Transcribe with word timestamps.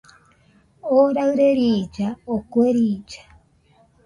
Oo 0.93 1.05
raɨre 1.15 1.47
riilla, 1.57 2.07
o 2.33 2.35
kue 2.51 2.67
riilla 2.75 3.21